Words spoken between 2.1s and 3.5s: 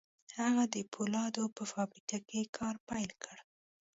کې کار پيل کړ.